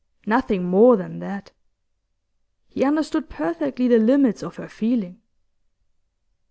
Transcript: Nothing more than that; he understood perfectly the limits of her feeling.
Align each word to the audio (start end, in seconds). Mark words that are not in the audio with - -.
Nothing 0.25 0.63
more 0.63 0.97
than 0.97 1.19
that; 1.19 1.51
he 2.67 2.83
understood 2.83 3.29
perfectly 3.29 3.87
the 3.87 3.99
limits 3.99 4.41
of 4.41 4.55
her 4.55 4.67
feeling. 4.67 5.21